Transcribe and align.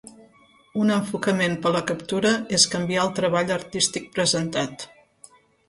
Un 0.83 0.93
enfocament 0.93 1.53
per 1.65 1.69
a 1.71 1.73
la 1.75 1.83
captura 1.91 2.33
és 2.59 2.67
canviar 2.73 3.05
el 3.05 3.13
treball 3.21 3.55
artístic 3.61 4.11
presentat. 4.19 4.91